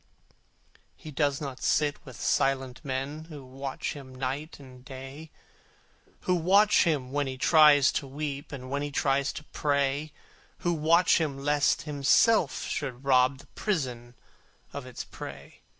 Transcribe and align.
He 0.95 1.11
does 1.11 1.39
not 1.39 1.61
sit 1.61 2.03
with 2.07 2.19
silent 2.19 2.83
men 2.83 3.25
Who 3.25 3.45
watch 3.45 3.93
him 3.93 4.15
night 4.15 4.59
and 4.59 4.83
day; 4.83 5.29
Who 6.21 6.33
watch 6.33 6.85
him 6.85 7.11
when 7.11 7.27
he 7.27 7.37
tries 7.37 7.91
to 7.91 8.07
weep, 8.07 8.51
And 8.51 8.71
when 8.71 8.81
he 8.81 8.89
tries 8.89 9.31
to 9.33 9.43
pray; 9.43 10.11
Who 10.65 10.73
watch 10.73 11.19
him 11.21 11.37
lest 11.37 11.83
himself 11.83 12.63
should 12.65 13.03
rob 13.05 13.37
The 13.37 13.47
prison 13.53 14.15
of 14.73 14.87
its 14.87 15.03
prey. 15.03 15.61